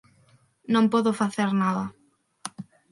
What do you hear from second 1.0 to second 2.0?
facer nada.